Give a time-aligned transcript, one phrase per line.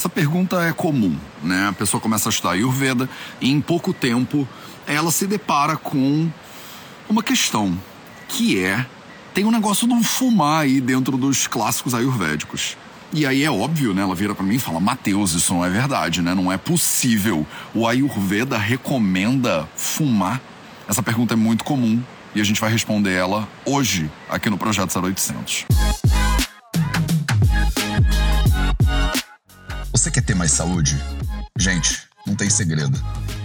[0.00, 1.68] Essa pergunta é comum, né?
[1.68, 3.06] A pessoa começa a estudar Ayurveda
[3.38, 4.48] e em pouco tempo
[4.86, 6.26] ela se depara com
[7.06, 7.78] uma questão
[8.26, 8.86] que é
[9.34, 12.78] tem um negócio do fumar aí dentro dos clássicos ayurvédicos.
[13.12, 14.00] E aí é óbvio, né?
[14.00, 16.34] Ela vira para mim e fala: Mateus, isso não é verdade, né?
[16.34, 17.46] Não é possível.
[17.74, 20.40] O Ayurveda recomenda fumar?
[20.88, 22.02] Essa pergunta é muito comum
[22.34, 25.66] e a gente vai responder ela hoje aqui no Projeto 0800.
[30.30, 30.96] Ter mais saúde?
[31.58, 32.96] Gente, não tem segredo.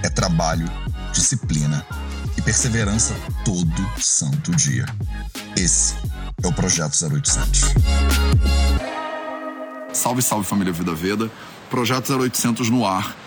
[0.03, 0.69] É trabalho,
[1.11, 1.83] disciplina
[2.37, 4.85] e perseverança todo santo dia.
[5.57, 5.95] Esse
[6.43, 7.73] é o Projeto 0800.
[9.93, 11.31] Salve, salve família Vida Veda.
[11.71, 13.17] Projeto 0800 no ar.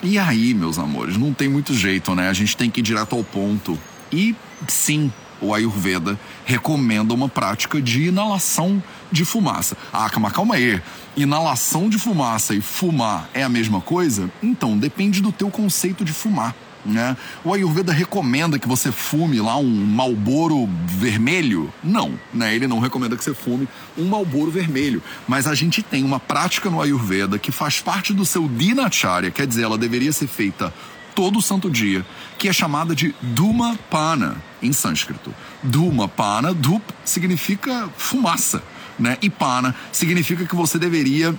[0.00, 2.28] E aí, meus amores, não tem muito jeito, né?
[2.28, 3.76] A gente tem que ir direto ao ponto.
[4.12, 4.36] E
[4.68, 9.76] sim, o Ayurveda recomenda uma prática de inalação de fumaça.
[9.92, 10.80] Ah, mas calma aí.
[11.16, 14.30] Inalação de fumaça e fumar é a mesma coisa?
[14.42, 16.54] Então, depende do teu conceito de fumar.
[16.86, 17.16] Né?
[17.44, 21.72] O Ayurveda recomenda que você fume lá um malboro vermelho?
[21.82, 22.54] Não, né?
[22.54, 25.02] Ele não recomenda que você fume um malboro vermelho.
[25.26, 29.46] Mas a gente tem uma prática no Ayurveda que faz parte do seu dinacharya, quer
[29.46, 30.72] dizer, ela deveria ser feita
[31.18, 32.06] todo santo dia,
[32.38, 35.34] que é chamada de Duma Pana em sânscrito.
[35.64, 38.62] Duma Pana, Dup significa fumaça,
[38.96, 39.18] né?
[39.20, 41.34] E Pana significa que você deveria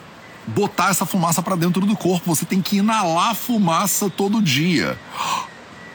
[0.47, 4.99] botar essa fumaça para dentro do corpo, você tem que inalar fumaça todo dia.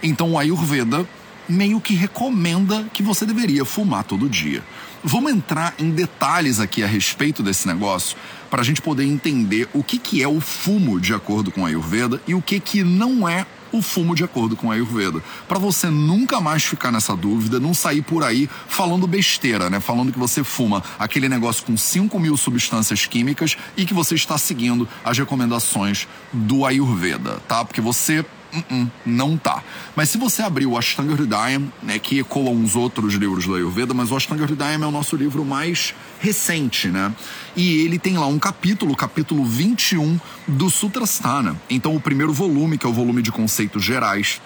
[0.02, 1.06] Então o Ayurveda
[1.46, 4.62] meio que recomenda que você deveria fumar todo dia.
[5.02, 8.16] Vamos entrar em detalhes aqui a respeito desse negócio
[8.48, 11.68] para a gente poder entender o que, que é o fumo de acordo com a
[11.68, 13.44] Ayurveda e o que, que não é
[13.76, 15.22] o fumo de acordo com a Ayurveda.
[15.48, 19.80] Para você nunca mais ficar nessa dúvida, não sair por aí falando besteira, né?
[19.80, 24.38] Falando que você fuma aquele negócio com 5 mil substâncias químicas e que você está
[24.38, 27.64] seguindo as recomendações do Ayurveda, tá?
[27.64, 29.62] Porque você Uh -uh, não tá.
[29.96, 33.92] Mas se você abrir o Ashtanga Hridayam, né, que ecoa uns outros livros do Ayurveda,
[33.92, 37.12] mas o Ashtanga Hridayam é o nosso livro mais recente, né?
[37.56, 41.60] E ele tem lá um capítulo, capítulo 21 do Sutrasthana.
[41.68, 44.40] Então o primeiro volume, que é o volume de conceitos gerais,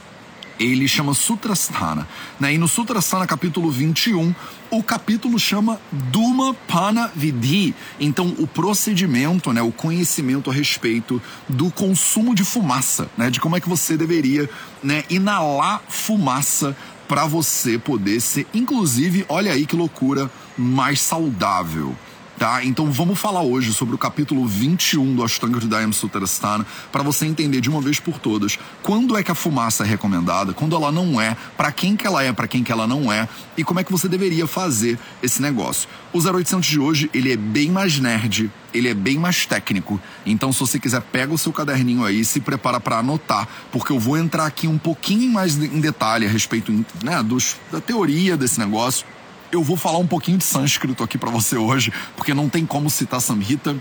[0.59, 2.07] ele chama Sutrasthana.
[2.39, 2.55] Né?
[2.55, 4.35] E no Sutrasthana, capítulo 21,
[4.71, 7.75] o capítulo chama Duma Pana Vidhi.
[7.99, 13.57] Então, o procedimento, né, o conhecimento a respeito do consumo de fumaça, né, de como
[13.57, 14.49] é que você deveria
[14.83, 16.77] né, inalar fumaça
[17.07, 21.97] para você poder ser, inclusive, olha aí que loucura, mais saudável
[22.39, 22.65] tá?
[22.65, 27.61] Então vamos falar hoje sobre o capítulo 21 do Ashtanga Hridayam Sutrasthana para você entender
[27.61, 31.21] de uma vez por todas quando é que a fumaça é recomendada, quando ela não
[31.21, 33.85] é, para quem que ela é, para quem que ela não é e como é
[33.85, 35.89] que você deveria fazer esse negócio.
[36.13, 40.01] O 0800 de hoje, ele é bem mais nerd, ele é bem mais técnico.
[40.25, 43.93] Então se você quiser, pega o seu caderninho aí e se prepara para anotar, porque
[43.93, 46.73] eu vou entrar aqui um pouquinho mais em detalhe a respeito
[47.03, 49.05] né, dos, da teoria desse negócio
[49.51, 52.91] eu vou falar um pouquinho de sânscrito aqui para você hoje, porque não tem como
[52.91, 53.77] citar Samhita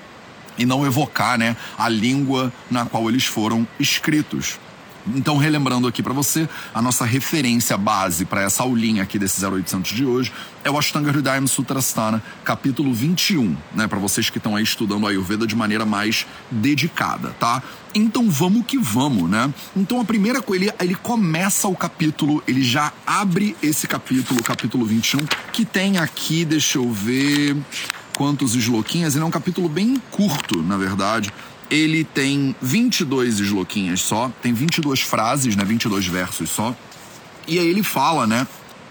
[0.58, 4.60] e não evocar, né, a língua na qual eles foram escritos.
[5.16, 9.92] Então, relembrando aqui para você, a nossa referência base para essa aulinha aqui desse 0800
[9.92, 10.32] de hoje
[10.64, 15.10] é o Ashtanga Hridayam Sutrasthana, capítulo 21, né, para vocês que estão aí estudando a
[15.10, 17.64] Ayurveda de maneira mais dedicada, tá?
[17.96, 19.52] Então, vamos que vamos, né?
[19.76, 24.86] Então, a primeira coisa, ele, ele começa o capítulo, ele já abre esse capítulo, capítulo
[24.86, 25.20] 21,
[25.54, 27.56] que tem aqui, deixa eu ver
[28.14, 31.32] quantos esloquinhas, ele é um capítulo bem curto, na verdade
[31.70, 36.76] ele tem 22 esloquinhas só, tem 22 frases, né, 22 versos só.
[37.48, 38.48] E aí ele fala, né,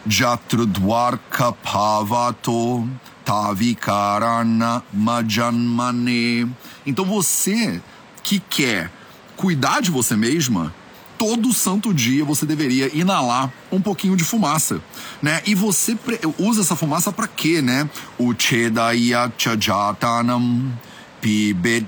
[0.06, 2.88] Jatrudwarka Pavato
[3.24, 6.48] Tavikarana Majanmane.
[6.86, 7.82] Então você
[8.22, 8.90] que quer
[9.36, 10.72] cuidar de você mesma,
[11.18, 14.80] todo santo dia você deveria inalar um pouquinho de fumaça,
[15.20, 15.42] né?
[15.46, 15.96] E você
[16.38, 17.88] usa essa fumaça para quê, né?
[18.18, 20.72] O Chedaya Chajatanam
[21.20, 21.86] Pibet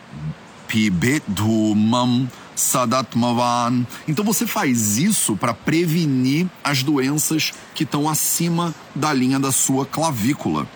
[0.68, 3.86] Pibedumam Sadatmavan.
[4.06, 9.86] Então você faz isso para prevenir as doenças que estão acima da linha da sua
[9.86, 10.68] clavícula.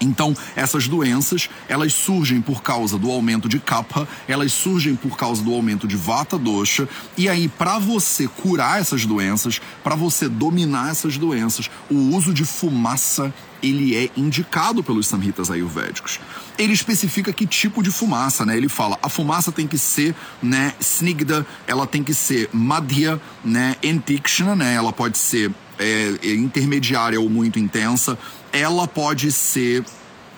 [0.00, 5.42] Então, essas doenças, elas surgem por causa do aumento de kapha, elas surgem por causa
[5.42, 10.90] do aumento de vata dosha, e aí para você curar essas doenças, para você dominar
[10.90, 13.32] essas doenças, o uso de fumaça
[13.64, 16.20] ele é indicado pelos samhitas ayurvédicos.
[16.58, 18.56] Ele especifica que tipo de fumaça, né?
[18.56, 23.76] Ele fala, a fumaça tem que ser, né, snigda, ela tem que ser madhya, né,
[23.82, 24.74] entikshna, né?
[24.74, 28.18] Ela pode ser é, intermediária ou muito intensa,
[28.52, 29.84] ela pode ser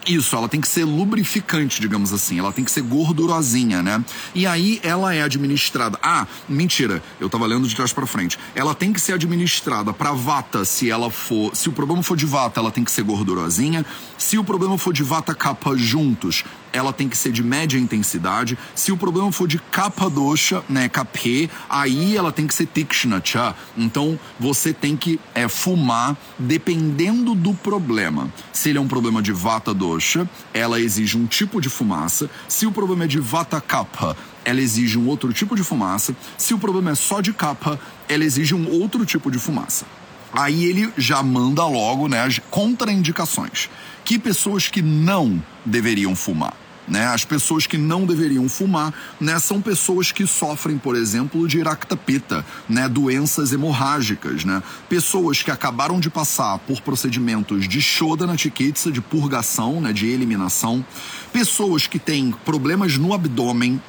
[0.06, 2.38] Isso, ela tem que ser lubrificante, digamos assim.
[2.38, 4.04] Ela tem que ser gordurosinha, né?
[4.34, 5.98] E aí ela é administrada.
[6.00, 8.38] Ah, mentira, eu tava lendo de trás para frente.
[8.54, 11.56] Ela tem que ser administrada para vata se ela for.
[11.56, 13.84] Se o problema for de vata, ela tem que ser gordurosinha.
[14.16, 18.56] Se o problema for de vata capa juntos, ela tem que ser de média intensidade.
[18.74, 23.20] Se o problema for de capa dosha, né, capê, aí ela tem que ser tikshna
[23.24, 23.54] cha.
[23.76, 28.30] Então você tem que é, fumar dependendo do problema.
[28.52, 32.28] Se ele é um problema de vata dosha, ela exige um tipo de fumaça.
[32.48, 36.14] Se o problema é de vata kapha, ela exige um outro tipo de fumaça.
[36.36, 39.86] Se o problema é só de capa, ela exige um outro tipo de fumaça.
[40.32, 43.70] Aí ele já manda logo né, as contraindicações.
[44.04, 46.54] Que pessoas que não deveriam fumar.
[46.88, 47.06] Né?
[47.06, 52.44] As pessoas que não deveriam fumar né, são pessoas que sofrem, por exemplo, de iractapita,
[52.68, 54.62] né, doenças hemorrágicas, né?
[54.88, 60.84] pessoas que acabaram de passar por procedimentos de shodana chikitsa, de purgação, né, de eliminação,
[61.32, 63.80] pessoas que têm problemas no abdômen,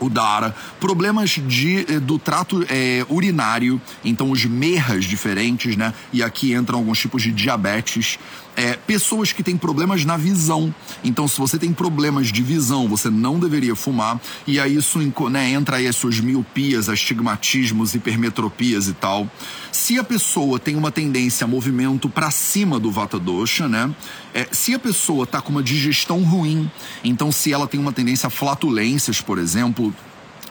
[0.00, 5.92] o Dara, problemas de, eh, do trato é, urinário, então os merras diferentes, né?
[6.12, 8.18] E aqui entram alguns tipos de diabetes.
[8.60, 10.74] É, pessoas que têm problemas na visão.
[11.04, 14.20] Então, se você tem problemas de visão, você não deveria fumar.
[14.48, 14.98] E aí isso
[15.30, 19.30] né, entra aí as suas miopias, astigmatismos, hipermetropias e tal.
[19.70, 23.94] Se a pessoa tem uma tendência a movimento para cima do Vata Dosha, né?
[24.34, 26.68] É, se a pessoa está com uma digestão ruim,
[27.04, 29.94] então se ela tem uma tendência a flatulências, por exemplo,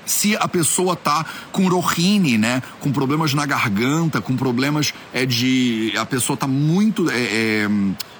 [0.08, 5.94] se a pessoa tá com rohini, né, com problemas na garganta, com problemas é de
[5.98, 7.70] a pessoa tá muito é, é,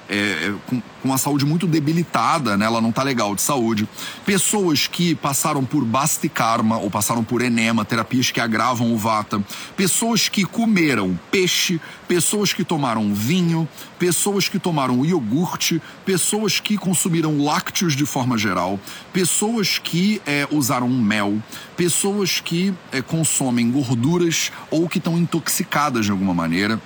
[0.08, 2.64] é, é, com, com a saúde muito debilitada, né?
[2.64, 3.86] Ela não tá legal de saúde.
[4.24, 9.42] Pessoas que passaram por bastikarma ou passaram por enema, terapias que agravam o vata.
[9.76, 13.68] Pessoas que comeram peixe, pessoas que tomaram vinho,
[13.98, 18.80] pessoas que tomaram iogurte, pessoas que consumiram lácteos de forma geral,
[19.12, 21.38] pessoas que é, usaram mel,
[21.76, 26.80] pessoas que é, consomem gorduras ou que estão intoxicadas de alguma maneira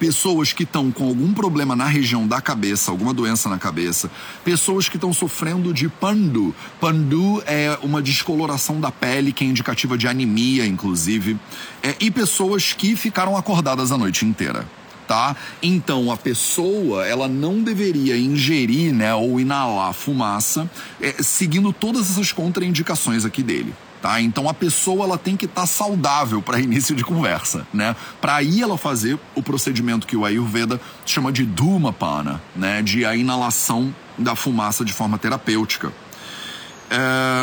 [0.00, 4.10] pessoas que estão com algum problema na região da cabeça, alguma doença na cabeça,
[4.42, 6.54] pessoas que estão sofrendo de pandu.
[6.80, 11.38] Pandu é uma descoloração da pele que é indicativa de anemia, inclusive,
[11.82, 14.66] é, e pessoas que ficaram acordadas a noite inteira.
[15.10, 15.34] Tá?
[15.60, 20.70] Então a pessoa ela não deveria ingerir, né, ou inalar fumaça,
[21.00, 23.74] é, seguindo todas essas contraindicações aqui dele.
[24.00, 24.20] Tá?
[24.20, 27.96] Então a pessoa ela tem que estar tá saudável para início de conversa, né?
[28.20, 32.80] Para aí ela fazer o procedimento que o Ayurveda chama de Dhumapana, né?
[32.80, 35.92] De a inalação da fumaça de forma terapêutica.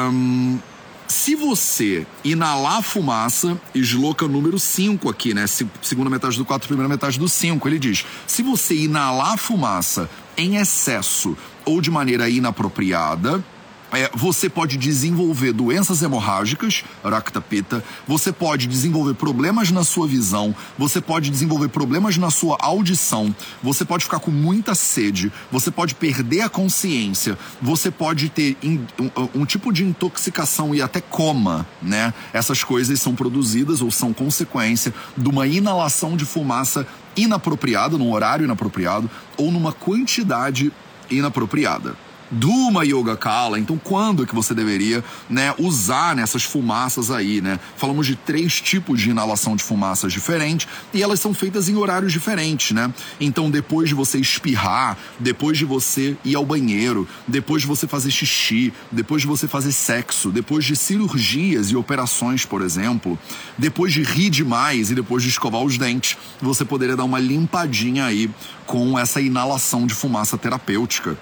[0.10, 0.58] Um,
[1.08, 5.46] se você inalar fumaça, esloca número 5 aqui, né?
[5.82, 10.58] Segunda metade do 4, primeira metade do 5, ele diz: se você inalar fumaça em
[10.58, 13.44] excesso ou de maneira inapropriada,
[13.92, 21.00] é, você pode desenvolver doenças hemorrágicas, Raktapita, você pode desenvolver problemas na sua visão, você
[21.00, 26.42] pode desenvolver problemas na sua audição, você pode ficar com muita sede, você pode perder
[26.42, 32.14] a consciência, você pode ter in, um, um tipo de intoxicação e até coma, né?
[32.34, 36.86] Essas coisas são produzidas ou são consequência de uma inalação de fumaça
[37.16, 40.72] inapropriada, num horário inapropriado ou numa quantidade
[41.10, 43.60] inapropriada de uma yoga kala.
[43.60, 47.60] Então, quando é que você deveria, né, usar nessas fumaças aí, né?
[47.76, 52.12] Falamos de três tipos de inalação de fumaças diferentes e elas são feitas em horários
[52.12, 52.94] diferentes, né?
[53.20, 58.12] Então, depois de você espirrar, depois de você ir ao banheiro, depois de você fazer
[58.12, 63.18] xixi, depois de você fazer sexo, depois de cirurgias e operações, por exemplo,
[63.58, 68.06] depois de rir demais e depois de escovar os dentes, você poderia dar uma limpadinha
[68.06, 68.30] aí
[68.66, 71.18] com essa inalação de fumaça terapêutica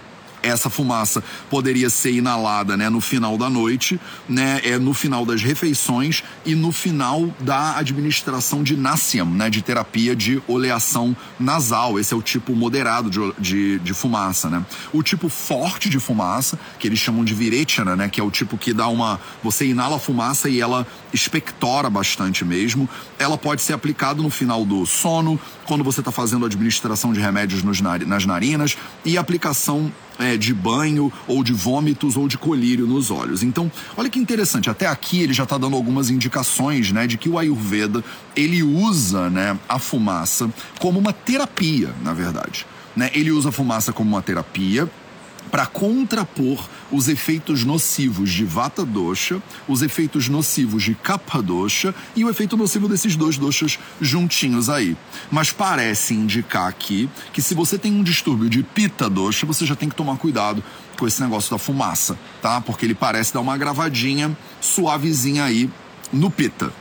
[0.47, 5.41] essa fumaça poderia ser inalada né, no final da noite, né, é, no final das
[5.41, 11.99] refeições e no final da administração de Nassiam, né, de terapia de oleação nasal.
[11.99, 14.49] Esse é o tipo moderado de, de, de fumaça.
[14.49, 14.65] Né?
[14.93, 18.57] O tipo forte de fumaça, que eles chamam de virechana, né, que é o tipo
[18.57, 19.19] que dá uma.
[19.43, 22.89] Você inala a fumaça e ela expectora bastante mesmo.
[23.17, 27.19] Ela pode ser aplicada no final do sono, quando você está fazendo a administração de
[27.19, 32.87] remédios nos, nas narinas e aplicação é, de banho ou de vômitos ou de colírio
[32.87, 33.43] nos olhos.
[33.43, 37.29] Então, olha que interessante, até aqui ele já está dando algumas indicações, né, de que
[37.29, 38.03] o Ayurveda
[38.35, 42.65] ele usa, né, a fumaça como uma terapia, na verdade.
[42.95, 43.09] Né?
[43.13, 44.89] Ele usa a fumaça como uma terapia
[45.55, 52.25] para contrapor os efeitos nocivos de Vata Dosha, os efeitos nocivos de Kapha Dosha e
[52.25, 54.97] o efeito nocivo desses dois doshas juntinhos aí.
[55.31, 59.77] Mas parece indicar aqui que se você tem um distúrbio de Pitta Dosha, você já
[59.77, 60.61] tem que tomar cuidado
[60.99, 62.59] com esse negócio da fumaça, tá?
[62.59, 65.69] Porque ele parece dar uma gravadinha suavezinha aí
[66.11, 66.73] no Pitta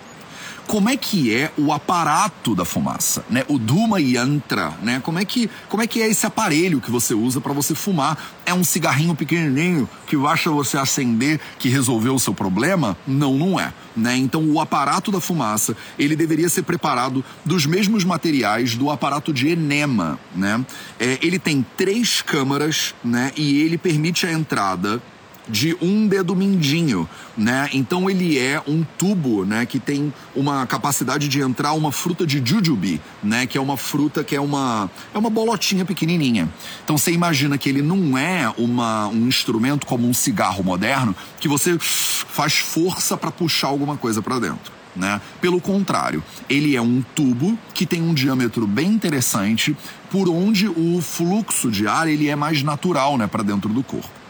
[0.66, 3.44] como é que é o aparato da fumaça, né?
[3.48, 5.00] O Duma Yantra, né?
[5.04, 8.18] Como é que, como é que é esse aparelho que você usa para você fumar?
[8.46, 12.96] É um cigarrinho pequenininho que basta você acender que resolveu o seu problema?
[13.06, 14.16] Não, não é, né?
[14.16, 19.48] Então o aparato da fumaça, ele deveria ser preparado dos mesmos materiais do aparato de
[19.48, 20.64] enema, né?
[20.98, 23.32] É, ele tem três câmaras, né?
[23.36, 25.00] E ele permite a entrada
[25.48, 27.68] de um dedo mindinho, né?
[27.72, 32.42] Então ele é um tubo, né, que tem uma capacidade de entrar uma fruta de
[32.44, 36.48] jujube, né, que é uma fruta que é uma é uma bolotinha pequenininha.
[36.82, 41.48] Então você imagina que ele não é uma, um instrumento como um cigarro moderno que
[41.48, 44.72] você faz força para puxar alguma coisa para dentro.
[44.96, 45.20] Né?
[45.40, 49.76] Pelo contrário, ele é um tubo que tem um diâmetro bem interessante,
[50.08, 54.23] por onde o fluxo de ar ele é mais natural, né, para dentro do corpo.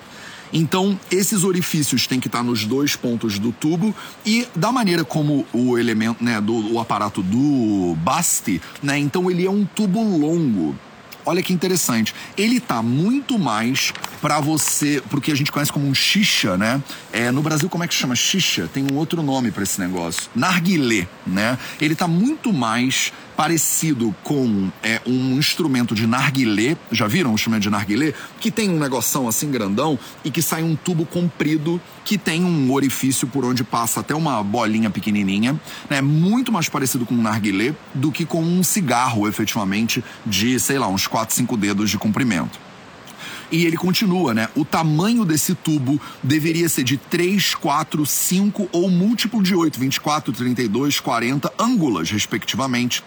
[0.57, 3.93] Então, esses orifícios têm que estar nos dois pontos do tubo
[4.25, 9.45] e da maneira como o elemento, né, do o aparato do Basti, né, então ele
[9.45, 10.77] é um tubo longo.
[11.27, 12.15] Olha que interessante.
[12.37, 16.83] Ele tá muito mais para você, porque a gente conhece como um xixa, né?
[17.13, 18.69] É, no Brasil, como é que chama xixa?
[18.73, 20.31] Tem um outro nome para esse negócio.
[20.35, 21.59] Narguilé, né?
[21.81, 26.77] Ele tá muito mais parecido com é, um instrumento de narguilé.
[26.93, 28.13] Já viram um instrumento de narguilé?
[28.41, 32.71] Que tem um negoção assim grandão e que sai um tubo comprido que tem um
[32.73, 35.59] orifício por onde passa até uma bolinha pequenininha.
[35.89, 36.01] Né?
[36.03, 40.89] muito mais parecido com um narguilé do que com um cigarro, efetivamente, de, sei lá,
[40.89, 42.59] uns 4, 5 dedos de comprimento.
[43.51, 44.49] E ele continua, né?
[44.55, 50.33] O tamanho desse tubo deveria ser de 3, 4, 5 ou múltiplo de 8, 24,
[50.33, 53.03] 32, 40 ângulas, respectivamente.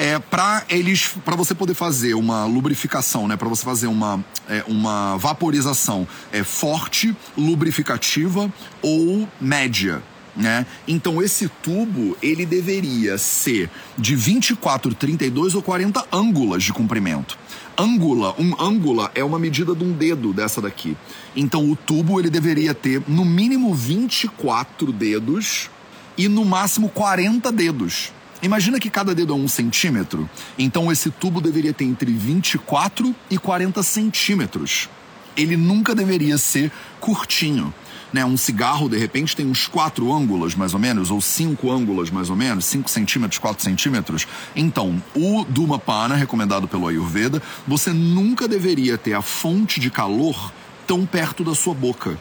[0.00, 4.62] É, para eles para você poder fazer uma lubrificação né para você fazer uma, é,
[4.68, 8.48] uma vaporização é, forte lubrificativa
[8.80, 10.00] ou média
[10.38, 10.64] né?
[10.86, 17.36] Então esse tubo ele deveria ser de 24, 32 ou 40 ângulas de comprimento.
[17.76, 20.96] Ângula, um ângula é uma medida de um dedo dessa daqui.
[21.34, 25.68] Então o tubo ele deveria ter no mínimo 24 dedos
[26.16, 28.12] e no máximo 40 dedos.
[28.42, 30.28] Imagina que cada dedo é um centímetro,
[30.58, 34.88] então esse tubo deveria ter entre 24 e 40 centímetros.
[35.36, 37.72] Ele nunca deveria ser curtinho
[38.12, 38.24] né?
[38.24, 42.30] Um cigarro, de repente, tem uns quatro ângulos, mais ou menos, ou cinco ângulos, mais
[42.30, 44.26] ou menos, cinco centímetros, quatro centímetros.
[44.54, 50.52] Então, o Dhumapana, recomendado pelo Ayurveda, você nunca deveria ter a fonte de calor
[50.86, 52.18] tão perto da sua boca.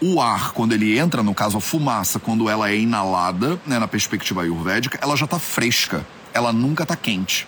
[0.00, 3.88] O ar, quando ele entra, no caso a fumaça, quando ela é inalada, né, na
[3.88, 7.46] perspectiva ayurvédica, ela já está fresca, ela nunca está quente.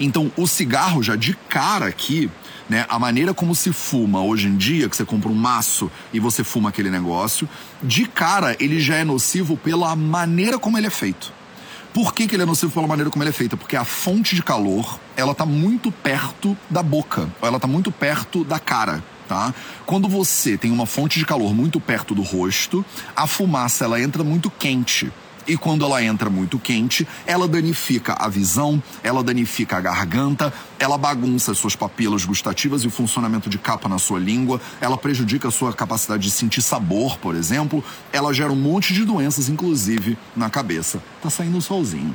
[0.00, 2.30] Então, o cigarro já de cara aqui,
[2.68, 2.84] né?
[2.88, 6.44] A maneira como se fuma hoje em dia, que você compra um maço e você
[6.44, 7.48] fuma aquele negócio,
[7.82, 11.32] de cara ele já é nocivo pela maneira como ele é feito.
[11.92, 13.56] Por que, que ele é nocivo pela maneira como ele é feito?
[13.56, 18.44] Porque a fonte de calor, ela tá muito perto da boca, ela tá muito perto
[18.44, 19.02] da cara.
[19.28, 19.54] Tá?
[19.84, 22.82] Quando você tem uma fonte de calor muito perto do rosto,
[23.14, 25.12] a fumaça ela entra muito quente
[25.48, 30.98] e quando ela entra muito quente, ela danifica a visão, ela danifica a garganta, ela
[30.98, 35.48] bagunça as suas papilas gustativas e o funcionamento de capa na sua língua, ela prejudica
[35.48, 37.82] a sua capacidade de sentir sabor, por exemplo,
[38.12, 41.02] ela gera um monte de doenças, inclusive na cabeça.
[41.22, 42.14] Tá saindo um solzinho.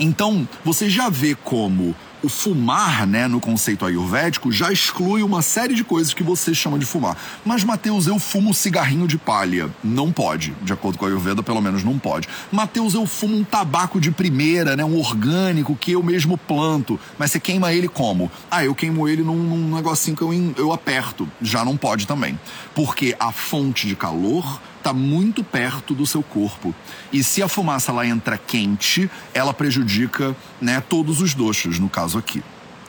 [0.00, 5.74] Então, você já vê como o fumar, né, no conceito ayurvédico, já exclui uma série
[5.74, 7.16] de coisas que você chama de fumar.
[7.44, 9.70] Mas, Mateus, eu fumo cigarrinho de palha.
[9.82, 10.54] Não pode.
[10.62, 12.28] De acordo com a Ayurveda, pelo menos não pode.
[12.50, 16.98] Mateus, eu fumo um tabaco de primeira, né, um orgânico que eu mesmo planto.
[17.18, 18.30] Mas você queima ele como?
[18.50, 21.28] Ah, eu queimo ele num, num negocinho que eu, eu aperto.
[21.40, 22.38] Já não pode também.
[22.74, 26.74] Porque a fonte de calor está muito perto do seu corpo.
[27.12, 32.18] E se a fumaça lá entra quente, ela prejudica né, todos os doxos, no caso
[32.18, 32.42] aqui.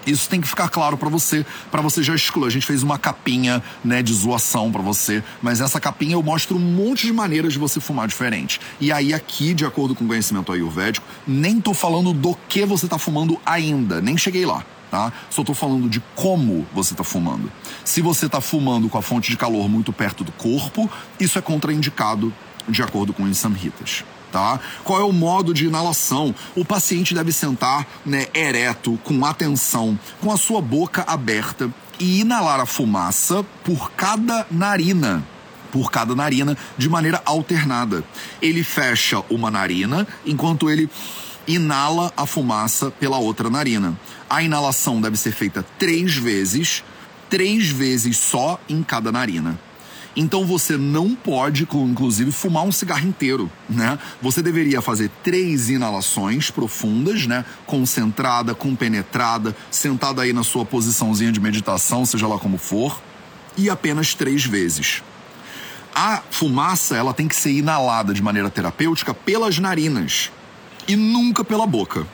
[0.08, 2.48] Isso tem que ficar claro para você, para você já excluir.
[2.48, 6.56] A gente fez uma capinha, né, de zoação para você, mas essa capinha eu mostro
[6.56, 8.60] um monte de maneiras de você fumar diferente.
[8.80, 12.88] E aí aqui, de acordo com o conhecimento ayurvédico, nem tô falando do que você
[12.88, 15.12] tá fumando ainda, nem cheguei lá tá?
[15.30, 17.52] Só estou falando de como você está fumando.
[17.84, 21.42] Se você está fumando com a fonte de calor muito perto do corpo, isso é
[21.42, 22.34] contraindicado
[22.68, 24.04] de acordo com os samhitas.
[24.32, 24.60] Tá?
[24.84, 26.36] Qual é o modo de inalação?
[26.56, 31.70] O paciente deve sentar né, ereto, com atenção, com a sua boca aberta
[32.00, 35.24] e inalar a fumaça por cada narina
[35.72, 38.04] por cada narina de maneira alternada.
[38.42, 40.90] Ele fecha uma narina enquanto ele
[41.48, 43.98] inala a fumaça pela outra narina.
[44.30, 46.84] A inalação deve ser feita três vezes,
[47.30, 49.60] três vezes só em cada narina.
[50.16, 53.98] Então você não pode, inclusive, fumar um cigarro inteiro, né?
[54.22, 57.46] Você deveria fazer três inalações profundas, né?
[57.66, 63.02] Concentrada, compenetrada, sentada aí na sua posiçãozinha de meditação, seja lá como for,
[63.58, 65.02] e apenas três vezes.
[65.96, 70.32] A fumaça, ela tem que ser inalada de maneira terapêutica pelas narinas
[70.88, 72.06] e nunca pela boca.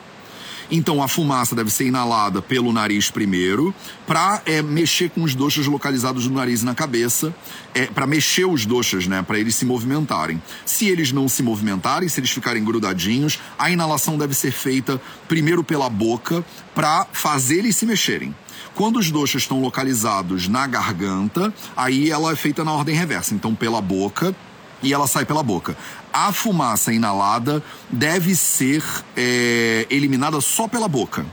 [0.69, 3.74] Então a fumaça deve ser inalada pelo nariz primeiro,
[4.07, 7.34] para é, mexer com os doxas localizados no nariz e na cabeça,
[7.74, 10.41] é, para mexer os doxas, né, para eles se movimentarem.
[10.65, 15.63] Se eles não se movimentarem, se eles ficarem grudadinhos, a inalação deve ser feita primeiro
[15.63, 16.43] pela boca,
[16.74, 18.36] para fazer eles se mexerem.
[18.74, 23.34] Quando os doxas estão localizados na garganta, aí ela é feita na ordem reversa.
[23.34, 24.36] Então, pela boca,
[24.84, 25.77] e ela sai pela boca.
[26.17, 28.81] A fumaça inalada deve ser
[29.17, 31.25] é, eliminada só pela boca.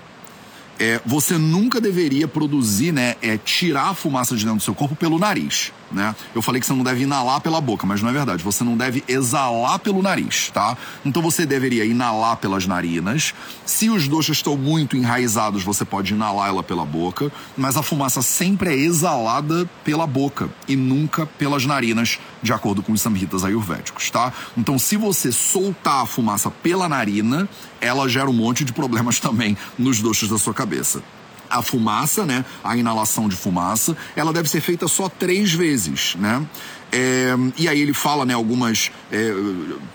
[0.76, 4.96] É, você nunca deveria produzir, né, é, tirar a fumaça de dentro do seu corpo
[4.96, 6.14] pelo nariz, né?
[6.34, 8.42] Eu falei que você não deve inalar pela boca, mas não é verdade.
[8.42, 10.76] Você não deve exalar pelo nariz, tá?
[11.04, 13.34] Então você deveria inalar pelas narinas.
[13.64, 18.22] Se os doxas estão muito enraizados, você pode inalar ela pela boca, mas a fumaça
[18.22, 24.10] sempre é exalada pela boca e nunca pelas narinas, de acordo com os samhitas ayurvédicos,
[24.10, 24.32] tá?
[24.56, 27.48] Então se você soltar a fumaça pela narina,
[27.80, 31.02] ela gera um monte de problemas também nos doxas da sua cabeça
[31.52, 32.44] a fumaça, né?
[32.64, 36.44] A inalação de fumaça, ela deve ser feita só três vezes, né?
[36.92, 39.32] É, e aí ele fala, né, algumas é,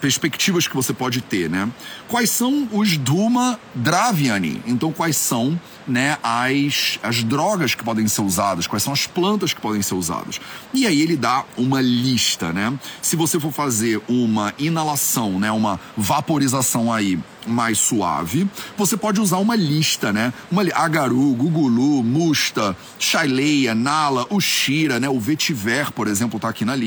[0.02, 1.70] perspectivas que você pode ter, né?
[2.08, 4.64] Quais são os Duma Draviani?
[4.66, 8.66] Então, quais são, né, as, as drogas que podem ser usadas?
[8.66, 10.42] Quais são as plantas que podem ser usadas?
[10.74, 12.74] E aí ele dá uma lista, né?
[13.00, 19.38] Se você for fazer uma inalação, né, uma vaporização aí mais suave, você pode usar
[19.38, 20.34] uma lista, né?
[20.52, 25.10] Uma agaru, gugulu, musta, chaileia, nala, ushira, né?
[25.10, 26.87] O vetiver, por exemplo, tá aqui na lista,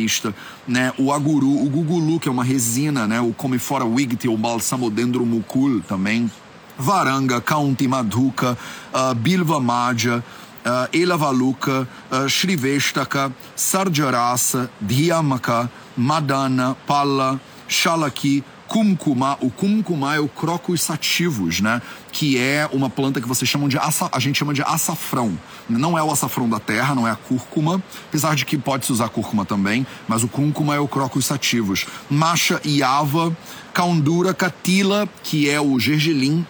[0.66, 0.92] né?
[0.99, 3.21] O aguru, o gugulu, que é uma resina, né?
[3.21, 6.30] O comifora wigti, o balsamodendro mucul também.
[6.78, 8.57] Varanga, Kaunti Madhuka,
[8.94, 10.24] uh, Bilva Madhya,
[10.64, 20.80] uh, Elavaluka, uh, Shrivestaka, Sarjarasa, Dhyamaka, Madana, Palla, Shalaki, Kumkuma, o kumkuma é o crocus
[20.80, 21.83] sativus, né?
[22.12, 25.37] Que é uma planta que vocês chamam de assa, a gente chama de açafrão.
[25.68, 29.09] Não é o açafrão da terra, não é a cúrcuma, apesar de que pode-se usar
[29.09, 31.85] cúrcuma também, mas o cúrcuma é o crocus sativus.
[32.09, 33.37] Macha Iava,
[33.74, 36.46] Kaundura Catila, que é o gergelim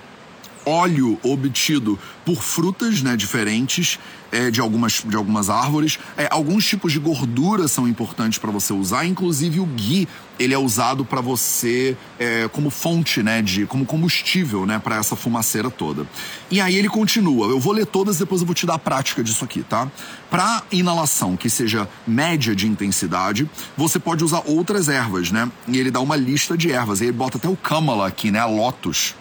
[0.66, 3.98] óleo obtido por frutas né, diferentes
[4.32, 5.98] é, de, algumas, de algumas árvores.
[6.16, 10.58] É, alguns tipos de gordura são importantes para você usar, inclusive o ghee ele é
[10.58, 16.06] usado para você é, como fonte, né, de como combustível, né, para essa fumaceira toda.
[16.50, 17.48] E aí ele continua.
[17.48, 19.90] Eu vou ler todas depois eu vou te dar a prática disso aqui, tá?
[20.30, 25.50] Para inalação que seja média de intensidade, você pode usar outras ervas, né?
[25.68, 27.02] E ele dá uma lista de ervas.
[27.02, 29.14] E ele bota até o kamala aqui, né, a lotus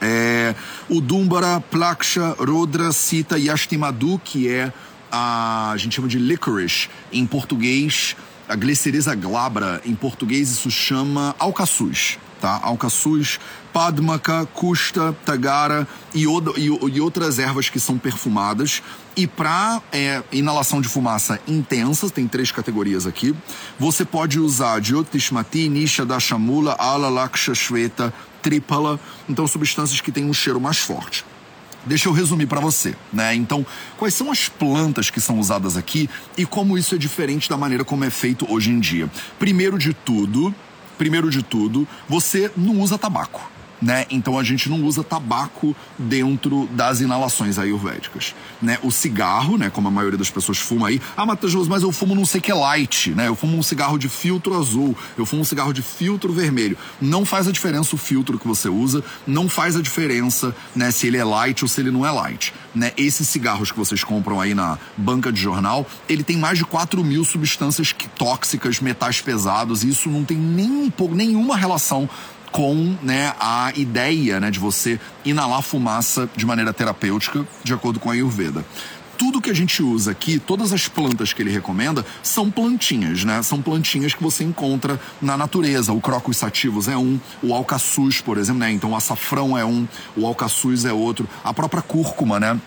[0.00, 0.54] é,
[0.88, 4.72] o Dumbara, Plaksha, Rodra, Sita e Ashtimadu, que é
[5.10, 8.16] a, a gente chama de licorice em português,
[8.48, 12.58] a Glyceriza glabra, em português isso chama alcaçuz, tá?
[12.62, 13.38] Alcaçuz,
[13.72, 18.82] Padmaka, Custa, Tagara e, e, e, outras ervas que são perfumadas.
[19.14, 23.34] E para é, inalação de fumaça intensa, tem três categorias aqui,
[23.78, 30.32] você pode usar Jyotishmati, Nisha Dashamula, Ala Laksha Shveta, Tripala, então substâncias que têm um
[30.32, 31.24] cheiro mais forte.
[31.88, 33.34] Deixa eu resumir para você, né?
[33.34, 33.64] Então,
[33.96, 37.84] quais são as plantas que são usadas aqui e como isso é diferente da maneira
[37.84, 39.10] como é feito hoje em dia?
[39.38, 40.54] Primeiro de tudo,
[40.98, 44.06] primeiro de tudo, você não usa tabaco né?
[44.10, 48.78] Então a gente não usa tabaco dentro das inalações ayurvédicas, né?
[48.82, 49.70] O cigarro, né?
[49.70, 52.52] Como a maioria das pessoas fuma aí, ah, Matheus, mas eu fumo não sei que
[52.52, 53.28] light, né?
[53.28, 56.76] Eu fumo um cigarro de filtro azul, eu fumo um cigarro de filtro vermelho.
[57.00, 60.90] Não faz a diferença o filtro que você usa, não faz a diferença, né?
[60.90, 62.92] Se ele é light ou se ele não é light, né?
[62.96, 67.02] Esses cigarros que vocês compram aí na banca de jornal, ele tem mais de 4
[67.04, 72.08] mil substâncias tóxicas, metais pesados, e isso não tem nem um pouco, nenhuma relação
[72.50, 78.10] com né, a ideia né, de você inalar fumaça de maneira terapêutica, de acordo com
[78.10, 78.64] a Ayurveda
[79.18, 83.42] tudo que a gente usa aqui, todas as plantas que ele recomenda, são plantinhas, né?
[83.42, 85.92] São plantinhas que você encontra na natureza.
[85.92, 88.70] O crocus sativus é um, o alcaçuz, por exemplo, né?
[88.70, 92.58] Então o açafrão é um, o alcaçuz é outro, a própria cúrcuma, né?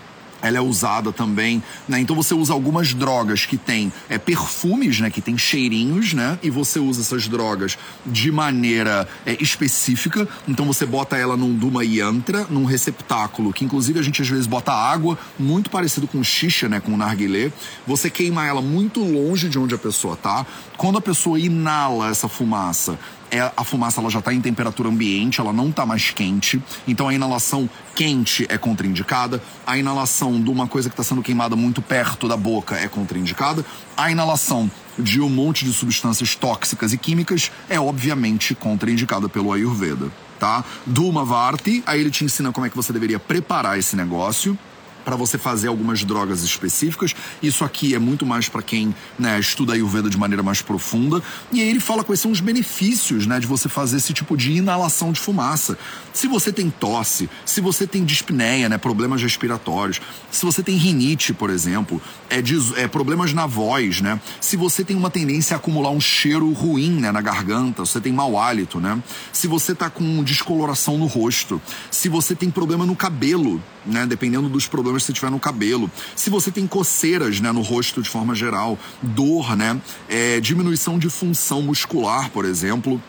[0.41, 1.99] Ela é usada também, né?
[1.99, 5.09] Então você usa algumas drogas que tem é, perfumes, né?
[5.09, 6.37] Que tem cheirinhos, né?
[6.41, 10.27] E você usa essas drogas de maneira é, específica.
[10.47, 14.47] Então você bota ela num Duma Yantra, num receptáculo, que inclusive a gente às vezes
[14.47, 16.79] bota água, muito parecido com xixa, né?
[16.79, 17.51] Com narguilé.
[17.85, 20.45] Você queima ela muito longe de onde a pessoa tá.
[20.77, 22.97] Quando a pessoa inala essa fumaça,
[23.31, 26.61] é, a fumaça ela já está em temperatura ambiente, ela não está mais quente.
[26.87, 29.41] Então a inalação quente é contraindicada.
[29.65, 33.65] A inalação de uma coisa que está sendo queimada muito perto da boca é contraindicada.
[33.95, 40.11] A inalação de um monte de substâncias tóxicas e químicas é obviamente contraindicada pelo Ayurveda,
[40.37, 40.63] tá?
[40.85, 44.57] Duma Varti, aí ele te ensina como é que você deveria preparar esse negócio
[45.03, 47.15] para você fazer algumas drogas específicas.
[47.41, 51.21] Isso aqui é muito mais para quem né, estuda Ayurveda de maneira mais profunda.
[51.51, 54.51] E aí ele fala quais são os benefícios né, de você fazer esse tipo de
[54.51, 55.77] inalação de fumaça.
[56.13, 61.33] Se você tem tosse, se você tem dispneia, né, problemas respiratórios, se você tem rinite,
[61.33, 64.19] por exemplo, é, de, é problemas na voz, né?
[64.39, 68.11] Se você tem uma tendência a acumular um cheiro ruim né, na garganta, você tem
[68.11, 69.01] mau hálito, né?
[69.31, 74.49] Se você tá com descoloração no rosto, se você tem problema no cabelo, né, dependendo
[74.49, 75.89] dos problemas que você tiver no cabelo.
[76.15, 81.09] Se você tem coceiras, né, no rosto de forma geral, dor, né, é, diminuição de
[81.09, 83.01] função muscular, por exemplo,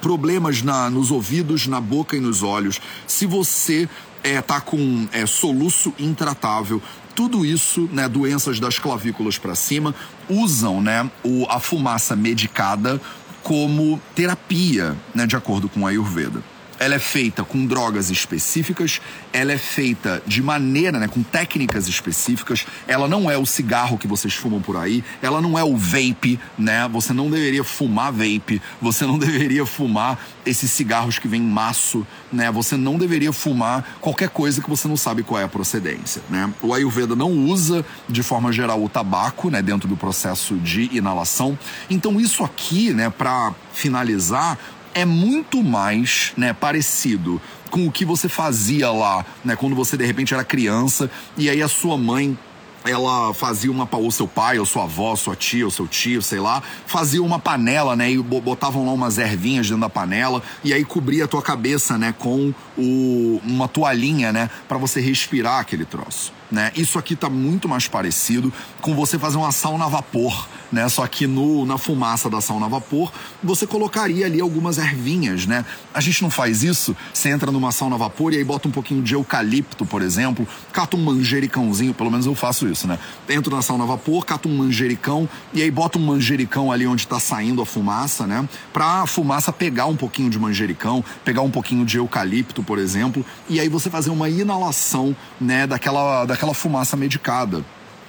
[0.00, 2.80] problemas na, nos ouvidos, na boca e nos olhos.
[3.06, 3.88] Se você
[4.22, 6.82] é, tá com é, soluço intratável,
[7.14, 9.94] tudo isso, né, doenças das clavículas para cima,
[10.28, 13.00] usam, né, o, a fumaça medicada
[13.42, 19.00] como terapia, né, de acordo com a Ayurveda ela é feita com drogas específicas,
[19.32, 22.66] ela é feita de maneira, né, com técnicas específicas.
[22.86, 26.38] Ela não é o cigarro que vocês fumam por aí, ela não é o vape,
[26.58, 26.88] né?
[26.88, 32.06] Você não deveria fumar vape, você não deveria fumar esses cigarros que vêm em maço,
[32.32, 32.50] né?
[32.50, 36.52] Você não deveria fumar qualquer coisa que você não sabe qual é a procedência, né?
[36.62, 41.58] O Ayurveda não usa de forma geral o tabaco, né, dentro do processo de inalação.
[41.90, 44.58] Então isso aqui, né, para finalizar,
[44.96, 47.38] é muito mais né, parecido
[47.70, 51.60] com o que você fazia lá, né, quando você de repente era criança e aí
[51.60, 52.36] a sua mãe
[52.82, 56.38] ela fazia uma ou seu pai, ou sua avó, sua tia, ou seu tio, sei
[56.38, 60.84] lá, fazia uma panela, né, e botavam lá umas ervinhas dentro da panela e aí
[60.84, 66.35] cobria a tua cabeça, né, com o, uma toalhinha, né, para você respirar aquele troço
[66.50, 66.72] né?
[66.76, 70.88] Isso aqui está muito mais parecido com você fazer uma sauna a vapor, né?
[70.88, 75.64] Só que no, na fumaça da sauna a vapor, você colocaria ali algumas ervinhas, né?
[75.92, 78.70] A gente não faz isso, você entra numa sauna a vapor e aí bota um
[78.70, 82.98] pouquinho de eucalipto, por exemplo, cata um manjericãozinho, pelo menos eu faço isso, né?
[83.28, 87.02] Entro na sauna a vapor, cata um manjericão e aí bota um manjericão ali onde
[87.02, 88.48] está saindo a fumaça, né?
[88.72, 93.24] Pra a fumaça pegar um pouquinho de manjericão, pegar um pouquinho de eucalipto, por exemplo,
[93.48, 97.64] e aí você fazer uma inalação, né, daquela daquela fumaça medicada.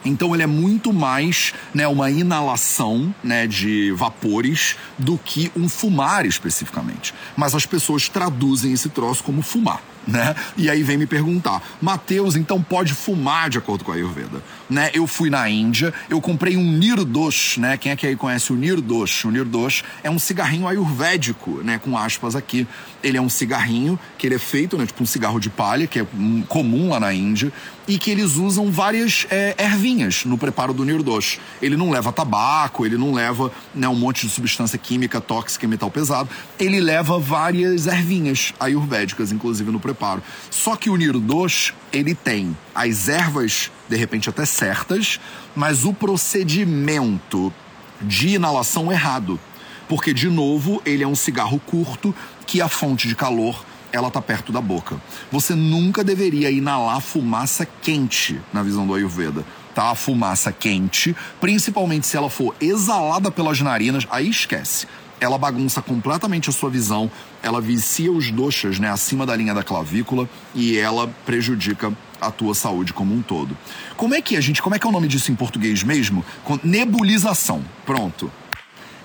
[0.06, 6.26] Então ele é muito mais né, uma inalação né, de vapores do que um fumar
[6.26, 7.13] especificamente.
[7.36, 10.34] Mas as pessoas traduzem esse troço como fumar né?
[10.56, 14.92] E aí vem me perguntar, Mateus, então pode fumar de acordo com a Ayurveda, né?
[14.94, 17.78] Eu fui na Índia, eu comprei um Nirdosh, né?
[17.78, 19.26] Quem é que aí conhece o Nirdosh?
[19.26, 21.80] O Nirdosh é um cigarrinho ayurvédico, né?
[21.80, 22.68] Com aspas aqui.
[23.04, 24.86] Ele é um cigarrinho que ele é feito, né?
[24.86, 26.06] Tipo um cigarro de palha, que é
[26.48, 27.52] comum lá na Índia,
[27.88, 31.40] e que eles usam várias é, ervinhas no preparo do Nirdosh.
[31.62, 35.68] Ele não leva tabaco, ele não leva né, um monte de substância química tóxica e
[35.68, 36.30] metal pesado.
[36.60, 40.22] Ele leva várias ervinhas ayurvédicas, inclusive no preparo.
[40.50, 45.19] Só que o Nirdosh, ele tem as ervas, de repente até certas,
[45.56, 47.54] mas o procedimento
[48.02, 49.39] de inalação errado.
[49.88, 52.13] Porque, de novo, ele é um cigarro curto
[52.45, 55.02] que a fonte de calor ela tá perto da boca.
[55.32, 59.45] Você nunca deveria inalar fumaça quente na visão do Ayurveda.
[59.73, 59.91] Tá?
[59.91, 64.88] A fumaça quente, principalmente se ela for exalada pelas narinas, aí esquece
[65.20, 67.10] ela bagunça completamente a sua visão,
[67.42, 72.54] ela vicia os doxas né, acima da linha da clavícula e ela prejudica a tua
[72.54, 73.58] saúde como um todo.
[73.96, 76.24] Como é que a gente, como é que é o nome disso em português mesmo?
[76.64, 77.64] Nebulização.
[77.86, 78.32] Pronto.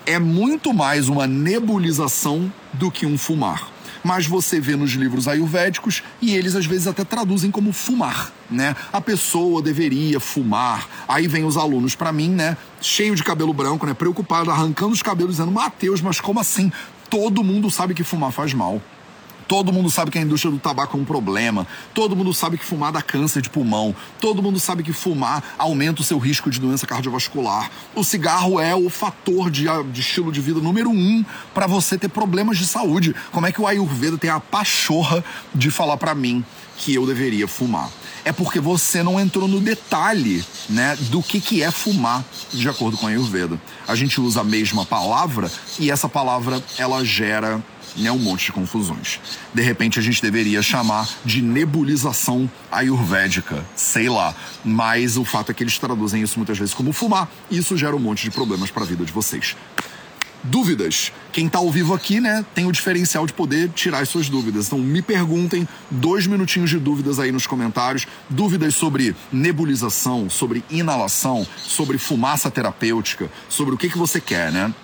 [0.05, 3.72] É muito mais uma nebulização do que um fumar
[4.03, 8.75] mas você vê nos livros ayurvédicos e eles às vezes até traduzem como fumar, né?
[8.93, 10.89] A pessoa deveria fumar.
[11.09, 15.03] Aí vem os alunos para mim, né, cheio de cabelo branco, né, preocupado, arrancando os
[15.03, 16.71] cabelos dizendo: "Mateus, mas como assim?
[17.09, 18.81] Todo mundo sabe que fumar faz mal."
[19.49, 21.67] Todo mundo sabe que a indústria do tabaco é um problema.
[21.95, 23.95] Todo mundo sabe que fumar dá câncer de pulmão.
[24.21, 27.71] Todo mundo sabe que fumar aumenta o seu risco de doença cardiovascular.
[27.95, 31.25] O cigarro é o fator de, de estilo de vida número um
[31.55, 33.15] para você ter problemas de saúde.
[33.31, 35.25] Como é que o Ayurveda tem a pachorra
[35.55, 36.45] de falar para mim
[36.77, 37.91] que eu deveria fumar?
[38.25, 42.97] É porque você não entrou no detalhe, né, do que que é fumar, de acordo
[42.97, 43.61] com a Ayurveda.
[43.87, 47.61] A gente usa a mesma palavra e essa palavra ela gera
[47.97, 49.21] né, um monte de confusões.
[49.53, 54.35] De repente a gente deveria chamar de nebulização ayurvédica, sei lá.
[54.65, 57.95] Mas o fato é que eles traduzem isso muitas vezes como fumar, e isso gera
[57.95, 59.57] um monte de problemas para a vida de vocês.
[60.45, 61.13] Dúvidas?
[61.33, 64.67] Quem está ao vivo aqui, né, tem o diferencial de poder tirar as suas dúvidas.
[64.67, 68.07] Então me perguntem, dois minutinhos de dúvidas aí nos comentários.
[68.29, 74.75] Dúvidas sobre nebulização, sobre inalação, sobre fumaça terapêutica, sobre o que, que você quer, né?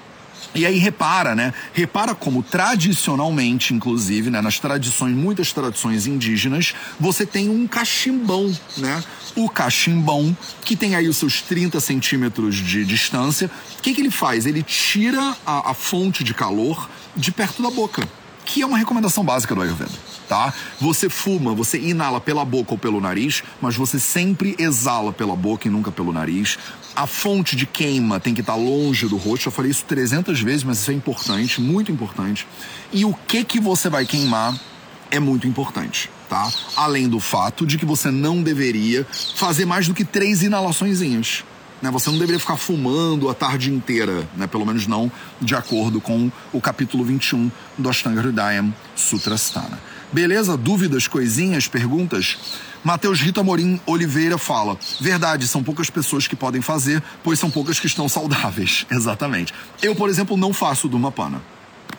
[0.59, 1.55] E aí repara, né?
[1.73, 9.05] Repara como tradicionalmente, inclusive, né, nas tradições, muitas tradições indígenas, você tem um cachimbão, né?
[9.37, 14.11] O cachimbão, que tem aí os seus 30 centímetros de distância, o que, que ele
[14.11, 14.47] faz?
[14.47, 18.03] Ele tira a, a fonte de calor de perto da boca,
[18.45, 20.53] que é uma recomendação básica do Ayurveda tá?
[20.81, 25.67] Você fuma, você inala pela boca ou pelo nariz, mas você sempre exala pela boca
[25.67, 26.59] e nunca pelo nariz.
[26.95, 29.49] A fonte de queima tem que estar longe do rosto.
[29.49, 32.47] Eu falei isso 300 vezes, mas isso é importante, muito importante.
[32.93, 34.55] E o que que você vai queimar
[35.11, 36.51] é muito importante, tá?
[36.77, 41.45] Além do fato de que você não deveria fazer mais do que três inalaçõezinhas.
[41.81, 41.91] Né?
[41.91, 44.47] Você não deveria ficar fumando a tarde inteira, né?
[44.47, 45.11] pelo menos não
[45.41, 49.79] de acordo com o capítulo 21 do Ashtanga Hridayam Sutrasthana.
[50.13, 50.57] Beleza?
[50.57, 52.39] Dúvidas, coisinhas, perguntas?
[52.83, 57.79] Matheus Rita Morim Oliveira fala: Verdade, são poucas pessoas que podem fazer, pois são poucas
[57.79, 58.87] que estão saudáveis.
[58.91, 59.53] Exatamente.
[59.83, 61.43] Eu, por exemplo, não faço Dumapana.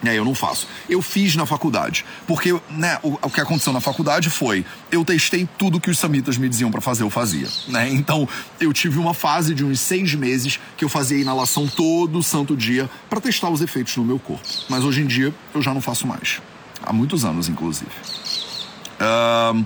[0.04, 0.66] É, eu não faço.
[0.90, 2.06] Eu fiz na faculdade.
[2.26, 6.38] Porque né, o, o, que aconteceu na faculdade foi: eu testei tudo que os samitas
[6.38, 7.48] me diziam para fazer, eu fazia.
[7.68, 7.90] Né?
[8.00, 8.28] Então,
[8.60, 12.90] eu tive uma fase de uns seis meses que eu fazia inalação todo santo dia
[13.10, 14.48] para testar os efeitos no meu corpo.
[14.70, 16.40] Mas hoje em dia, eu já não faço mais.
[16.90, 17.92] Há muitos anos, inclusive.
[19.00, 19.64] Um,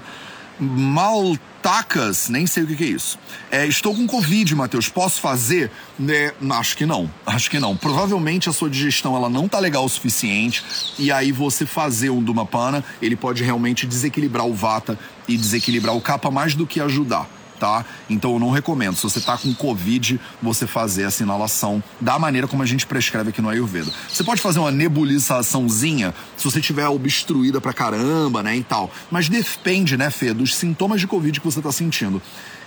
[0.59, 3.17] Maltacas, nem sei o que, que é isso.
[3.49, 4.89] É, estou com Covid, Matheus.
[4.89, 5.71] Posso fazer?
[6.05, 7.09] É, acho que não.
[7.25, 7.77] Acho que não.
[7.77, 10.65] Provavelmente a sua digestão ela não tá legal o suficiente.
[10.99, 16.01] E aí você fazer um Dumapana, ele pode realmente desequilibrar o Vata e desequilibrar o
[16.01, 17.25] Kapha mais do que ajudar
[17.63, 17.85] tá?
[18.09, 18.97] Então eu não recomendo.
[18.97, 23.29] Se você tá com Covid, você fazer essa inalação da maneira como a gente prescreve
[23.29, 23.89] aqui no Ayurveda.
[24.09, 28.91] Você pode fazer uma nebulizaçãozinha se você tiver obstruída pra caramba, né, e tal.
[29.09, 32.21] Mas depende, né, Fê, dos sintomas de Covid que você tá sentindo.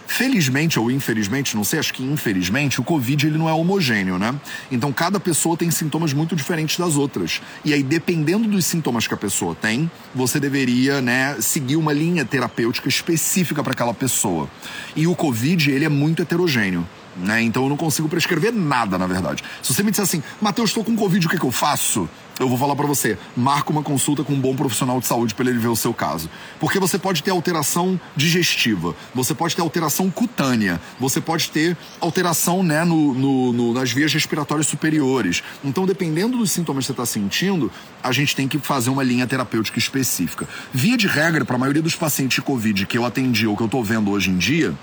[0.07, 4.35] Felizmente ou infelizmente, não sei, acho que infelizmente, o Covid ele não é homogêneo, né?
[4.71, 7.41] Então cada pessoa tem sintomas muito diferentes das outras.
[7.65, 12.25] E aí, dependendo dos sintomas que a pessoa tem, você deveria, né, seguir uma linha
[12.25, 14.49] terapêutica específica para aquela pessoa.
[14.95, 16.87] E o Covid, ele é muito heterogêneo.
[17.17, 17.43] Né?
[17.43, 19.43] Então eu não consigo prescrever nada, na verdade.
[19.63, 22.09] Se você me disser assim, Matheus, estou com Covid, o que, que eu faço?
[22.39, 25.49] Eu vou falar para você, marca uma consulta com um bom profissional de saúde para
[25.49, 26.29] ele ver o seu caso.
[26.61, 32.63] Porque você pode ter alteração digestiva, você pode ter alteração cutânea, você pode ter alteração
[32.63, 35.43] né, no, no, no nas vias respiratórias superiores.
[35.65, 37.71] Então, dependendo dos sintomas que você está sentindo,
[38.03, 40.47] a gente tem que fazer uma linha terapêutica específica.
[40.73, 43.63] Via de regra, para a maioria dos pacientes de Covid que eu atendi ou que
[43.63, 44.75] eu estou vendo hoje em dia,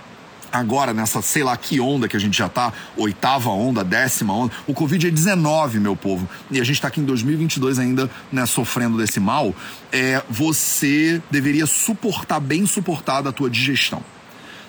[0.54, 4.54] agora nessa sei lá que onda que a gente já tá, oitava onda, décima onda.
[4.68, 6.30] O Covid é 19, meu povo.
[6.52, 9.54] E a gente tá aqui em 2022 ainda, né, sofrendo desse mal.
[9.92, 14.04] É, você deveria suportar, bem suportada a tua digestão.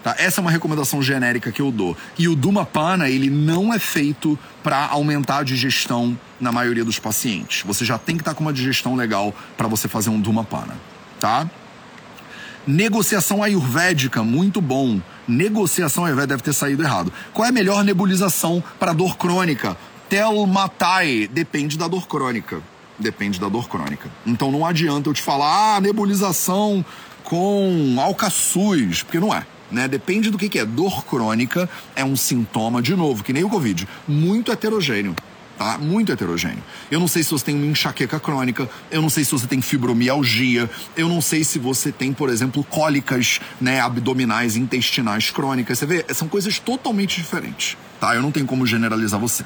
[0.03, 0.15] Tá?
[0.19, 1.97] Essa é uma recomendação genérica que eu dou.
[2.19, 7.63] E o Dumapana, ele não é feito para aumentar a digestão na maioria dos pacientes.
[7.67, 10.77] Você já tem que estar tá com uma digestão legal para você fazer um Dumapana,
[11.19, 11.49] tá?
[12.67, 15.01] Negociação ayurvédica, muito bom.
[15.27, 17.13] Negociação ayurvédica deve ter saído errado.
[17.33, 19.77] Qual é a melhor nebulização para dor crônica?
[20.09, 22.61] Telmatai, depende da dor crônica.
[22.99, 24.09] Depende da dor crônica.
[24.27, 26.85] Então não adianta eu te falar, ah, nebulização
[27.25, 29.47] com alcaçuz, porque não é.
[29.71, 29.89] Né?
[29.89, 30.65] Depende do que, que é.
[30.65, 35.15] Dor crônica é um sintoma, de novo, que nem o Covid, muito heterogêneo
[35.59, 35.79] tá?
[35.79, 36.63] Muito heterogêneo.
[36.91, 39.61] Eu não sei se você tem uma enxaqueca crônica, eu não sei se você tem
[39.61, 45.79] fibromialgia, eu não sei se você tem, por exemplo, cólicas, né, abdominais, intestinais crônicas.
[45.79, 48.15] Você vê, são coisas totalmente diferentes, tá?
[48.15, 49.45] Eu não tenho como generalizar você.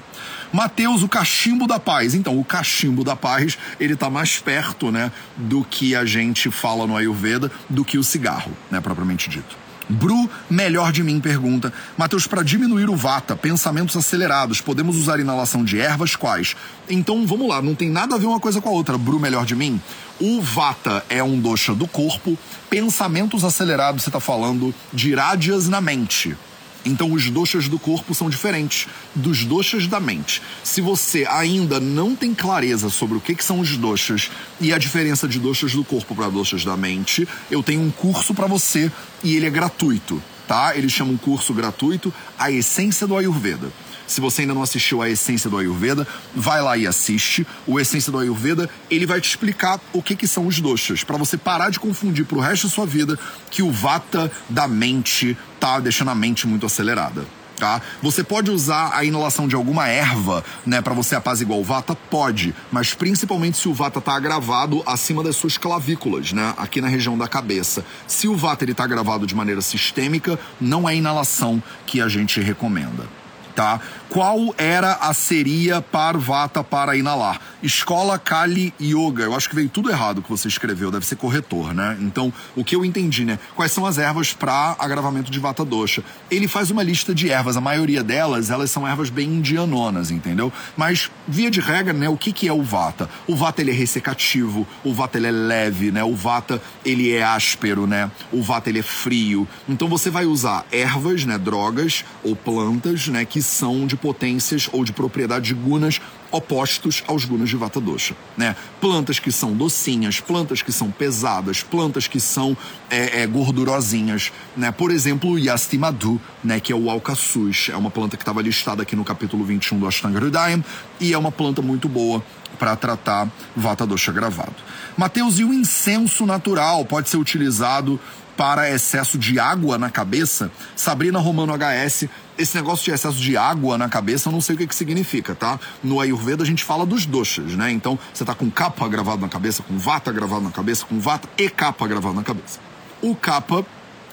[0.53, 2.14] Mateus, o cachimbo da paz.
[2.14, 6.87] Então, o cachimbo da paz, ele tá mais perto, né, do que a gente fala
[6.87, 9.67] no Ayurveda, do que o cigarro, né, propriamente dito.
[9.88, 11.72] Bru, melhor de mim, pergunta.
[11.96, 16.55] Matheus, para diminuir o vata, pensamentos acelerados, podemos usar inalação de ervas quais?
[16.88, 18.98] Então, vamos lá, não tem nada a ver uma coisa com a outra.
[18.98, 19.81] Bru, melhor de mim.
[20.20, 22.37] O vata é um dosha do corpo,
[22.68, 26.37] pensamentos acelerados, você está falando de rádias na mente.
[26.85, 30.41] Então, os doshas do corpo são diferentes dos doshas da mente.
[30.62, 34.79] Se você ainda não tem clareza sobre o que, que são os doshas e a
[34.79, 38.91] diferença de doshas do corpo para doshas da mente, eu tenho um curso para você
[39.23, 40.77] e ele é gratuito, tá?
[40.77, 43.71] Ele chama um curso gratuito A Essência do Ayurveda.
[44.09, 47.47] Se você ainda não assistiu a Essência do Ayurveda, vai lá e assiste.
[47.66, 51.18] O Essência do Ayurveda, ele vai te explicar o que, que são os doshas, para
[51.18, 53.18] você parar de confundir pro resto da sua vida
[53.51, 57.27] que o vata da mente tá deixando a mente muito acelerada.
[57.59, 57.83] Tá?
[58.01, 61.94] Você pode usar a inalação de alguma erva, né, para você apaziguar o vata?
[61.94, 66.87] Pode, mas principalmente se o vata tá agravado acima das suas clavículas, né, aqui na
[66.87, 67.85] região da cabeça.
[68.07, 72.40] Se o vata ele tá agravado de maneira sistêmica, não é inalação que a gente
[72.40, 73.17] recomenda
[73.59, 73.81] tá?
[74.09, 77.40] Qual era a seria Parvata para inalar?
[77.61, 79.25] Escola Kali Yoga.
[79.25, 81.99] Eu acho que veio tudo errado que você escreveu, deve ser corretor, né?
[82.01, 83.37] Então, o que eu entendi, né?
[83.57, 86.05] Quais são as ervas para agravamento de Vata Dosha?
[86.31, 90.53] Ele faz uma lista de ervas, a maioria delas, elas são ervas bem indianonas, entendeu?
[90.77, 93.11] Mas, via de regra, né, o que, que é o Vata?
[93.27, 96.05] O Vata, ele é ressecativo, o Vata, ele é leve, né?
[96.05, 98.09] O Vata, ele é áspero, né?
[98.31, 99.49] O Vata, ele é frio.
[99.68, 104.85] Então, você vai usar ervas, né, drogas ou plantas, né, que são de potências ou
[104.85, 108.55] de propriedade de gunas opostos aos gunas de Vata Dosha, né?
[108.81, 112.57] Plantas que são docinhas, plantas que são pesadas, plantas que são
[112.91, 114.71] é, é, gordurosinhas, né?
[114.71, 116.61] Por exemplo, o Yastimadu, né?
[116.61, 119.87] Que é o alcaçuz, é uma planta que estava listada aqui no capítulo 21 do
[119.87, 120.64] Ashtanga Hridayam
[121.01, 122.23] e é uma planta muito boa
[122.59, 124.55] para tratar Vata Dosha gravado.
[124.97, 128.01] Mateus, e o incenso natural pode ser utilizado
[128.38, 130.49] para excesso de água na cabeça.
[130.77, 134.59] Sabrina Romano HS, esse negócio de excesso de água na cabeça, eu não sei o
[134.59, 135.59] que, que significa, tá?
[135.83, 137.70] No Ayurveda a gente fala dos doshas, né?
[137.70, 141.28] Então você tá com capa gravado na cabeça, com vata gravado na cabeça, com vata
[141.37, 142.59] e capa gravado na cabeça.
[143.00, 143.64] O capa,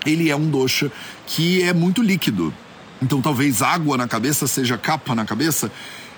[0.05, 0.91] ele é um dosha
[1.25, 2.53] que é muito líquido.
[3.01, 5.71] Então talvez água na cabeça seja capa na cabeça.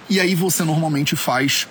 [0.09, 1.67] E aí você normalmente faz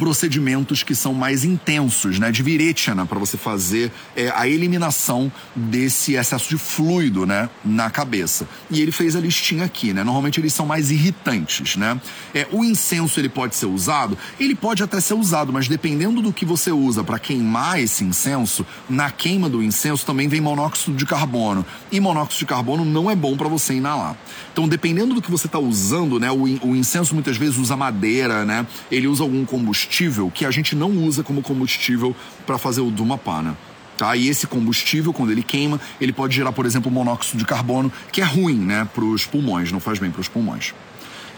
[0.00, 6.14] procedimentos que são mais intensos, né, de viretina, para você fazer é, a eliminação desse
[6.14, 8.48] excesso de fluido, né, na cabeça.
[8.70, 10.02] E ele fez a listinha aqui, né?
[10.02, 12.00] Normalmente eles são mais irritantes, né?
[12.34, 16.32] É, o incenso ele pode ser usado, ele pode até ser usado, mas dependendo do
[16.32, 21.04] que você usa para queimar esse incenso, na queima do incenso também vem monóxido de
[21.04, 21.62] carbono.
[21.92, 24.16] E monóxido de carbono não é bom para você inalar.
[24.50, 28.46] Então, dependendo do que você está usando, né, o, o incenso muitas vezes usa madeira,
[28.46, 28.66] né?
[28.90, 32.14] Ele usa algum combustível combustível que a gente não usa como combustível
[32.46, 33.56] para fazer o Dhumapana.
[33.98, 34.16] Tá?
[34.16, 38.22] E esse combustível, quando ele queima, ele pode gerar, por exemplo, monóxido de carbono, que
[38.22, 40.72] é ruim né, para os pulmões, não faz bem para os pulmões.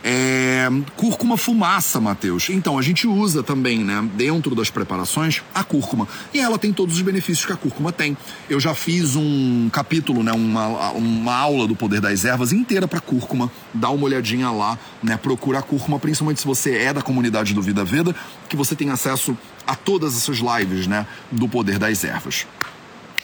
[0.04, 2.48] É, cúrcuma fumaça, Matheus.
[2.50, 6.08] Então, a gente usa também, né, dentro das preparações, a cúrcuma.
[6.34, 8.16] E ela tem todos os benefícios que a cúrcuma tem.
[8.50, 13.00] Eu já fiz um capítulo, né, uma, uma aula do poder das ervas inteira para
[13.00, 13.50] cúrcuma.
[13.72, 17.62] Dá uma olhadinha lá, né, procura a cúrcuma, principalmente se você é da comunidade do
[17.62, 18.14] Vida Veda,
[18.48, 19.36] que você tem acesso
[19.66, 22.46] a todas essas lives, né, do poder das ervas.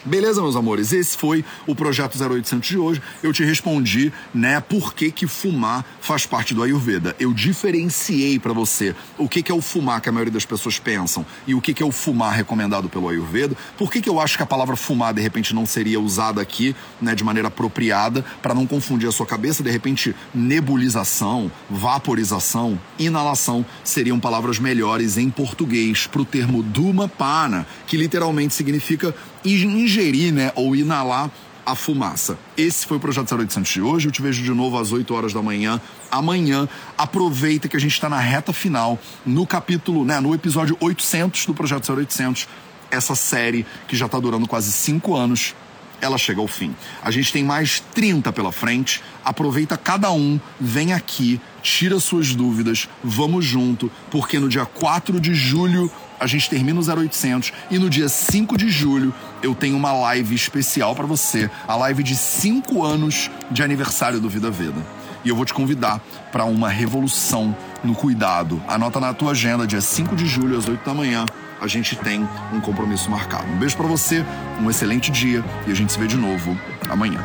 [0.09, 0.91] Beleza, meus amores?
[0.91, 3.03] Esse foi o projeto 0800 de hoje.
[3.23, 7.15] Eu te respondi, né, por que que fumar faz parte do Ayurveda.
[7.21, 10.79] Eu diferenciei para você o que que é o fumar que a maioria das pessoas
[10.79, 13.55] pensam e o que que é o fumar recomendado pelo Ayurveda.
[13.77, 16.75] Por que que eu acho que a palavra fumar de repente não seria usada aqui,
[17.03, 23.63] né, de maneira apropriada para não confundir a sua cabeça, de repente nebulização, vaporização, inalação
[23.85, 29.15] seriam palavras melhores em português para o termo Dhumapana, que literalmente significa
[29.45, 31.31] ingerir, né, ou inalar
[31.69, 32.39] a fumaça.
[32.57, 34.09] Esse foi o Projeto 0800 de hoje.
[34.09, 35.79] Eu te vejo de novo às 8 horas da manhã.
[36.11, 41.45] Amanhã, aproveita que a gente está na reta final, no capítulo, né, no episódio 800
[41.45, 42.49] do Projeto 0800.
[42.91, 45.55] Essa série que já está durando quase 5 anos,
[46.01, 46.75] ela chega ao fim.
[47.03, 49.03] A gente tem mais 30 pela frente.
[49.23, 55.35] Aproveita cada um, vem aqui, tira suas dúvidas, vamos junto, porque no dia 4 de
[55.35, 59.93] julho a gente termina o 0800 e no dia 5 de julho eu tenho uma
[59.93, 64.85] live especial para você, a live de 5 anos de aniversário do Vida Veda.
[65.25, 66.01] E eu vou te convidar
[66.31, 68.63] para uma revolução no cuidado.
[68.69, 71.25] Anota na tua agenda, dia 5 de julho às 8 da manhã,
[71.61, 73.47] a gente tem um compromisso marcado.
[73.51, 74.25] Um beijo para você,
[74.61, 76.57] um excelente dia e a gente se vê de novo
[76.89, 77.21] amanhã.